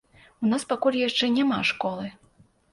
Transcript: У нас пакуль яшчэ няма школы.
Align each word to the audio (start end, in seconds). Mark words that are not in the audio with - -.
У 0.45 0.49
нас 0.53 0.65
пакуль 0.71 0.97
яшчэ 1.01 1.31
няма 1.37 1.61
школы. 1.73 2.11